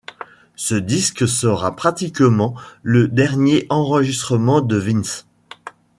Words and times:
Ce 0.55 0.73
disque 0.73 1.27
sera 1.27 1.75
pratiquement 1.75 2.55
le 2.81 3.07
dernier 3.07 3.67
enregistrement 3.69 4.59
de 4.61 4.75
Vince. 4.75 5.27